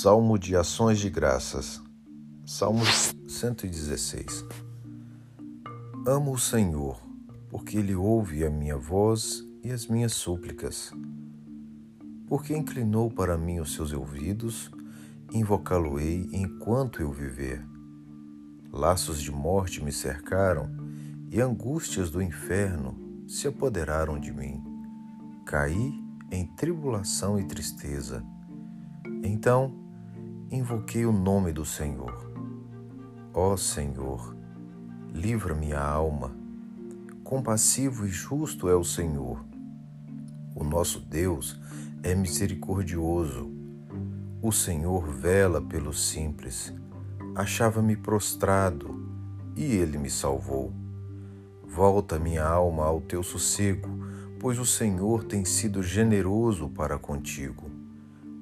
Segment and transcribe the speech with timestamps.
[0.00, 1.82] Salmo de Ações de Graças,
[2.46, 2.84] Salmo
[3.26, 4.44] 116.
[6.06, 7.02] Amo o Senhor,
[7.50, 10.92] porque Ele ouve a minha voz e as minhas súplicas.
[12.28, 14.70] Porque inclinou para mim os seus ouvidos,
[15.32, 17.66] invocá-lo-ei enquanto eu viver.
[18.72, 20.70] Laços de morte me cercaram
[21.28, 24.62] e angústias do inferno se apoderaram de mim.
[25.44, 25.92] Caí
[26.30, 28.24] em tribulação e tristeza
[29.22, 29.87] então
[30.50, 32.32] invoquei o nome do Senhor.
[33.34, 34.34] Ó Senhor,
[35.12, 36.34] livra minha alma.
[37.22, 39.44] Compassivo e justo é o Senhor.
[40.54, 41.60] O nosso Deus
[42.02, 43.52] é misericordioso.
[44.40, 46.72] O Senhor vela pelos simples.
[47.34, 49.06] Achava-me prostrado
[49.54, 50.72] e ele me salvou.
[51.62, 53.90] Volta minha alma ao teu sossego,
[54.40, 57.67] pois o Senhor tem sido generoso para contigo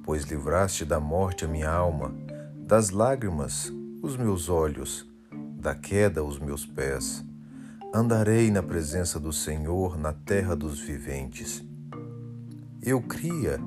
[0.07, 2.15] pois livraste da morte a minha alma,
[2.65, 3.69] das lágrimas
[4.01, 5.05] os meus olhos,
[5.59, 7.25] da queda os meus pés.
[7.93, 11.61] Andarei na presença do Senhor na terra dos viventes.
[12.81, 13.59] Eu cria,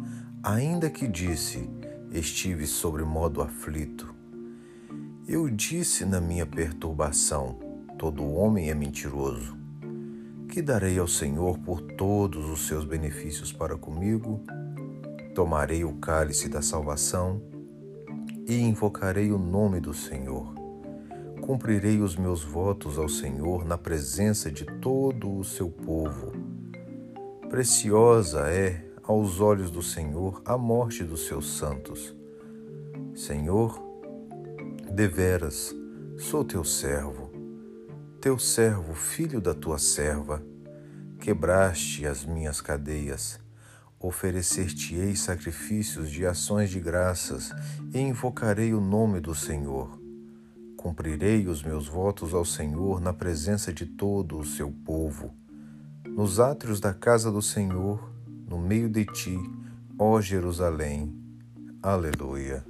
[0.42, 1.68] ainda que disse,
[2.10, 4.14] estive sobre modo aflito.
[5.28, 7.58] Eu disse na minha perturbação:
[7.98, 9.58] todo homem é mentiroso.
[10.48, 14.42] Que darei ao Senhor por todos os seus benefícios para comigo?
[15.40, 17.40] Tomarei o cálice da salvação
[18.46, 20.52] e invocarei o nome do Senhor.
[21.40, 26.32] Cumprirei os meus votos ao Senhor na presença de todo o seu povo.
[27.48, 32.14] Preciosa é aos olhos do Senhor a morte dos seus santos.
[33.14, 33.82] Senhor,
[34.92, 35.74] deveras,
[36.18, 37.30] sou teu servo,
[38.20, 40.44] teu servo, filho da tua serva.
[41.18, 43.40] Quebraste as minhas cadeias
[44.02, 47.52] Oferecer-te-ei sacrifícios de ações de graças
[47.92, 50.00] e invocarei o nome do Senhor.
[50.74, 55.34] Cumprirei os meus votos ao Senhor na presença de todo o seu povo.
[56.06, 58.10] Nos átrios da casa do Senhor,
[58.48, 59.38] no meio de ti,
[59.98, 61.14] ó Jerusalém.
[61.82, 62.64] Aleluia.